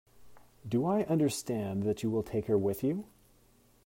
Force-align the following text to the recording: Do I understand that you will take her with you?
Do 0.67 0.87
I 0.87 1.03
understand 1.03 1.83
that 1.83 2.01
you 2.01 2.09
will 2.09 2.23
take 2.23 2.47
her 2.47 2.57
with 2.57 2.83
you? 2.83 3.05